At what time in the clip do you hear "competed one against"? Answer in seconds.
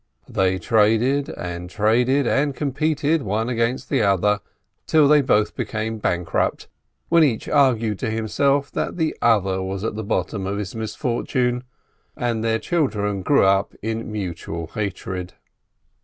2.55-3.87